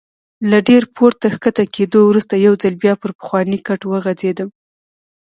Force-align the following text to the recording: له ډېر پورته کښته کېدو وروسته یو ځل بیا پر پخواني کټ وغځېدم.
له 0.49 0.57
ډېر 0.69 0.83
پورته 0.95 1.27
کښته 1.43 1.63
کېدو 1.75 1.99
وروسته 2.05 2.33
یو 2.45 2.53
ځل 2.63 2.73
بیا 2.83 2.93
پر 3.01 3.11
پخواني 3.19 3.57
کټ 3.67 3.81
وغځېدم. 3.87 4.49